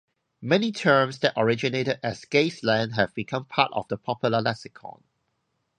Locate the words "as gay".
2.01-2.49